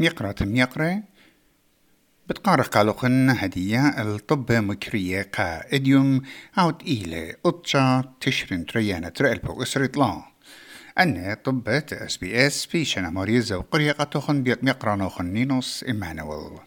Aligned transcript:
ميقرة 0.00 0.34
ميقرة 0.40 1.02
بتقارق 2.28 2.66
قالوخن 2.66 3.30
هدية 3.30 3.88
الطب 3.88 4.52
مكرية 4.52 5.22
قا 5.34 5.74
إديوم 5.74 6.22
عود 6.56 6.82
إيلة 6.86 7.34
أطشا 7.46 8.14
تشرين 8.20 8.66
تريانة 8.66 9.08
ترقلبو 9.08 9.62
إسريط 9.62 9.96
لا. 9.96 10.22
أن 10.98 11.36
طبة 11.44 11.84
اس 11.92 12.16
بي 12.16 12.46
إس 12.46 12.66
في 12.66 12.84
شنا 12.84 13.10
مريزة 13.10 13.58
وقرية 13.58 13.92
قطوخن 13.92 14.42
بيت 14.42 14.64
ميقرانوخن 14.64 15.24
نينوس 15.26 15.84
إيمانويل 15.84 16.58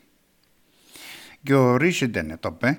جو 1.45 1.75
ريشدن 1.75 2.35
طبة 2.35 2.75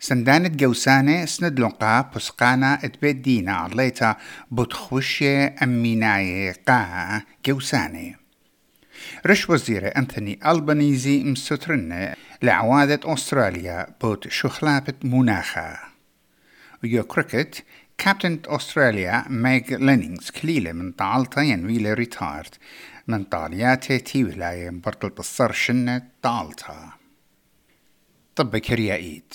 سندانت 0.00 0.56
جوسانة 0.60 1.24
سند 1.24 1.60
لنقا 1.60 2.10
بسقانا 2.16 2.84
إتبيت 2.84 3.16
دينا 3.16 3.52
عليتا 3.52 4.16
بتخوشي 4.50 5.44
أميناي 5.44 6.52
قا 6.52 7.22
جوسانة. 7.46 8.25
رش 9.26 9.50
وزير 9.50 9.96
أنثوني 9.96 10.38
ألبانيزي 10.46 11.24
مسترن 11.24 12.14
لعوادة 12.42 13.00
أستراليا 13.04 13.86
بوت 14.02 14.28
شخلابة 14.28 14.94
مناخا 15.04 15.78
ويو 16.84 17.04
كريكت 17.04 17.64
كابتن 17.98 18.38
أستراليا 18.46 19.24
ميغ 19.28 19.62
لينينغز 19.70 20.30
كليلة 20.30 20.72
من 20.72 20.92
طالتا 20.92 21.40
ينويلة 21.40 21.94
ريتارد 21.94 22.54
من 23.08 23.24
طالياتي 23.24 23.98
تي 23.98 24.24
ولاية 24.24 24.70
برطل 24.70 25.12
الصر 25.18 25.52
شنة 25.52 26.02
طالتا 26.22 26.92
طب 28.36 28.56
كريائيت 28.56 29.34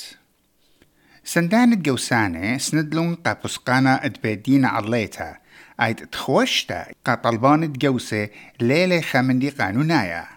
سندان 1.24 1.82
جوسانة 1.82 2.58
سندلون 2.58 3.16
قابوسقانا 3.16 4.06
ادبيدين 4.06 4.66
عليتا 4.66 5.38
ايد 5.82 5.96
تخوشتا 5.96 6.86
قطلبان 7.06 7.74
جوسة 7.74 8.30
ليلة 8.62 9.02
خمندي 9.02 9.50
قانونايا. 9.50 10.28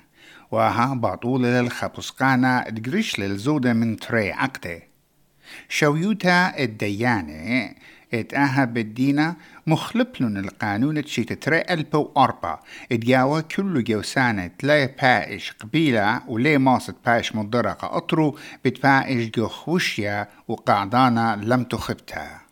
وها 0.50 0.94
باطول 0.94 1.42
للخبسقانا 1.42 2.68
ادقرش 2.68 3.18
للزودة 3.18 3.72
من 3.72 3.96
تري 3.96 4.32
عقده 4.32 4.82
شويوتا 5.68 6.58
الديانة 6.58 7.74
اتاها 8.14 8.64
بالدينا 8.64 9.36
مخلبلن 9.66 10.36
القانون 10.36 11.04
تشي 11.04 11.24
تتري 11.24 11.60
ألبو 11.70 12.10
أربا. 12.16 12.60
ادياوا 12.92 13.40
كل 13.40 13.84
جوسانة 13.84 14.50
لا 14.62 14.86
بايش 14.86 15.52
قبيلة 15.52 16.20
ولي 16.28 16.58
ماست 16.58 16.94
بايش 17.06 17.34
مضرقة 17.34 17.96
أطرو 17.96 18.38
بتبايش 18.64 19.30
جو 19.30 19.48
خوشيا 19.48 20.28
وقعدانا 20.48 21.40
لم 21.42 21.64
تخبتها 21.64 22.43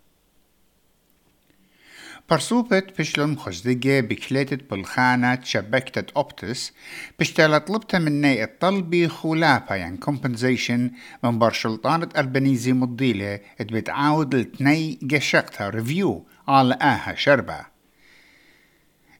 برسوبت 2.32 2.98
بشلون 2.98 3.38
خزدقة 3.38 4.00
بكليتة 4.00 4.58
بالخانة 4.70 5.38
شبكتة 5.42 6.12
أوبتس 6.16 6.72
بشتالة 7.18 7.58
طلبت 7.58 7.96
مني 7.96 8.44
الطلبي 8.44 9.08
خلافة 9.08 9.74
يعني 9.74 9.96
كومبنزيشن 9.96 10.90
من 11.24 11.38
برشلطانة 11.38 12.08
ألبانيزي 12.16 12.72
مضيلة 12.72 13.40
بتعاود 13.60 14.34
لتني 14.34 14.98
قشقتها 15.12 15.68
ريفيو 15.68 16.26
على 16.48 16.74
آها 16.74 17.14
شربة. 17.14 17.71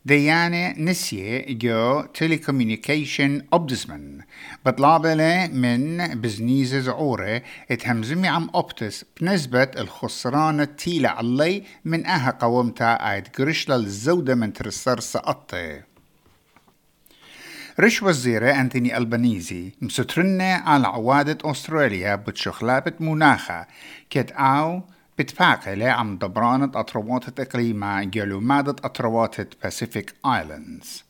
ديانة 0.05 0.75
نسية 0.79 1.45
جو 1.49 2.03
تيليكوميونيكيشن 2.03 3.43
أوبدسمن 3.53 4.21
بطلابة 4.67 5.47
من 5.47 6.07
بزنيز 6.21 6.75
زعورة 6.75 7.43
اتهمزمي 7.71 8.29
عم 8.29 8.51
أوبتس 8.55 9.05
بنسبة 9.21 9.63
الخسران 9.63 10.61
التيلة 10.61 11.09
علي 11.09 11.65
من 11.85 12.07
أها 12.07 12.31
قومتا 12.41 13.13
آيد 13.13 13.29
قرشلا 13.29 13.75
للزودة 13.75 14.35
من 14.35 14.53
ترسر 14.53 15.01
سقطة. 15.01 15.83
رش 17.81 18.03
وزيرة 18.03 18.61
أنتوني 18.61 18.97
ألبانيزي 18.97 19.73
مسترنة 19.81 20.45
على 20.45 20.87
عوادة 20.87 21.51
أستراليا 21.51 22.15
بتشخلابة 22.15 22.93
مناخة 23.01 23.67
كت 24.11 24.33
أو 24.33 24.83
بتفاقلة 25.19 25.87
عم 25.91 26.17
دبرانة 26.17 26.71
أطروات 26.75 27.41
إقليمة 27.41 28.05
جلو 28.05 28.41
مادة 28.41 28.77
أطروات 28.85 29.63
باسيفيك 29.63 30.15
آيلاندز 30.27 31.05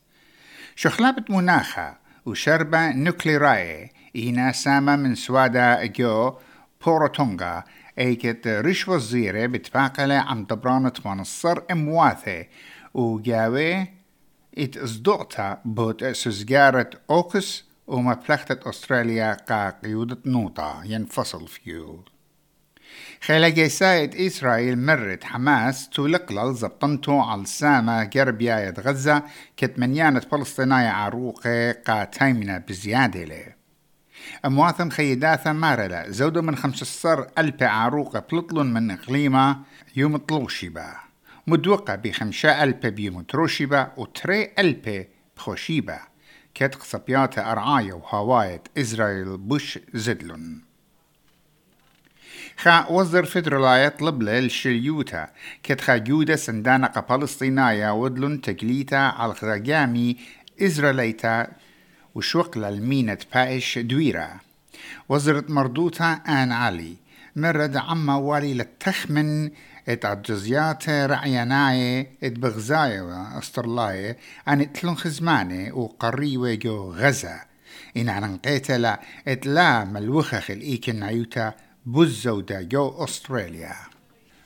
شخلابة 0.76 1.24
مناخة 1.28 1.96
وشربة 2.26 2.92
نوكليراي 2.92 3.90
إينا 4.16 4.52
سامة 4.52 4.96
من 4.96 5.14
سوادا 5.14 5.86
جو 5.86 6.34
بوروتونغا 6.86 7.64
أيكت 7.98 8.46
ريش 8.48 8.88
وزيرة 8.88 9.46
بتفاقلة 9.46 10.14
عم 10.14 10.44
دبرانة 10.44 10.92
منصر 11.04 11.62
امواثة 11.70 12.46
وجاوي 12.94 13.86
إت 14.58 14.76
ازدوقتا 14.76 15.60
بوت 15.64 16.04
سزجارة 16.04 16.90
أوكس 17.10 17.64
ومفلختة 17.86 18.70
أستراليا 18.70 19.32
قا 19.32 19.70
قيودة 19.70 20.18
نوطة 20.26 20.82
ينفصل 20.84 21.48
فيو 21.48 22.04
خلال 23.22 23.54
جيسايد 23.54 24.14
إسرائيل 24.14 24.78
مرت 24.78 25.24
حماس 25.24 25.88
تولقلل 25.88 26.54
زبطنتو 26.54 27.20
على 27.20 27.42
السامة 27.42 28.04
جربياية 28.04 28.74
غزة 28.80 29.22
كتمنيانة 29.56 30.20
فلسطينية 30.20 30.88
عروقة 30.88 31.72
قاتيمنة 31.72 32.58
بزيادة 32.58 33.24
له. 33.24 33.62
أمواثم 34.44 34.90
خيداثة 34.90 35.52
مارلة 35.52 36.08
زودو 36.08 36.42
من 36.42 36.56
خمس 36.56 36.82
الصر 36.82 37.24
ألف 37.38 37.62
عروقة 37.62 38.24
بلطلون 38.32 38.72
من 38.72 38.90
إقليمة 38.90 39.58
يوم 39.96 40.16
طلوشيبا 40.16 40.94
مدوقة 41.46 41.94
بخمسة 41.94 42.62
ألف 42.62 42.86
بيوم 42.86 43.22
تروشيبا 43.22 43.92
وتري 43.96 44.50
ألف 44.58 45.06
بخوشيبا 45.36 45.98
كت 46.54 46.74
قصبيات 46.74 47.38
أرعاية 47.38 47.92
وهواية 47.92 48.62
إسرائيل 48.78 49.38
بوش 49.38 49.78
زدلون 49.94 50.71
خا 52.56 52.86
وزر 52.90 53.24
فدرالاية 53.24 53.88
طلب 53.88 54.22
للشليوتا 54.22 55.28
كت 55.62 55.80
خا 55.80 55.96
جودة 55.96 56.36
سندانة 56.36 56.88
فلسطينية 56.88 57.92
ودلن 57.92 58.40
تقليتا 58.40 58.96
على 58.96 59.34
خزاقامي 59.34 60.16
إزراليتا 60.62 61.46
وشوق 62.14 62.58
للمينة 62.58 63.18
بايش 63.34 63.78
دويرة 63.78 64.30
وزرت 65.08 65.50
مردوتا 65.50 66.12
آن 66.12 66.52
علي 66.52 66.96
مرد 67.36 67.76
عما 67.76 68.16
والي 68.16 68.54
للتخمن 68.54 69.50
ات 69.88 70.04
عجزيات 70.04 70.88
رعيناي 70.88 72.00
ات 72.22 72.32
بغزاية 72.32 73.38
استرلاية 73.38 74.16
عن 74.46 74.60
اتلون 74.60 74.96
خزماني 74.96 75.72
وقريوة 75.72 76.54
جو 76.54 76.92
غزة 76.92 77.40
إن 77.96 78.08
عن 78.08 78.36
قيتلا 78.36 79.00
ات 79.28 79.46
لا 79.46 79.84
ملوخخ 79.84 80.50
الإيكن 80.50 81.02
عيوتا 81.02 81.54
بوزودا 81.86 82.62
جو 82.62 83.04
أستراليا. 83.04 83.74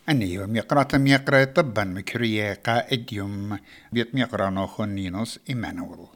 أني 0.09 0.35
يوم 0.35 0.57
يقرأ 0.57 0.89
يقرأ 0.95 1.45
طبا 1.45 1.85
مكرية 1.85 2.55
قائد 2.55 3.13
يوم 3.13 3.59
بيت 3.93 4.15
يقرأ 4.15 4.51
نوخون 4.51 4.89
نينوس 4.89 5.41
إيمانويل. 5.51 6.07